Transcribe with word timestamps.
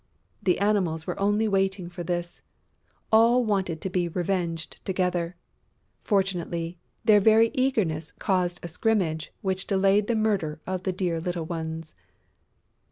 The 0.41 0.57
Animals 0.57 1.05
were 1.05 1.19
only 1.19 1.47
waiting 1.47 1.87
for 1.87 2.01
this! 2.01 2.41
All 3.11 3.45
wanted 3.45 3.81
to 3.81 3.89
be 3.91 4.07
revenged 4.07 4.83
together. 4.83 5.35
Fortunately, 6.01 6.79
their 7.05 7.19
very 7.19 7.51
eagerness 7.53 8.11
caused 8.11 8.59
a 8.63 8.67
scrimmage 8.67 9.31
which 9.41 9.67
delayed 9.67 10.07
the 10.07 10.15
murder 10.15 10.59
of 10.65 10.81
the 10.81 10.91
dear 10.91 11.19
little 11.19 11.45
ones. 11.45 11.93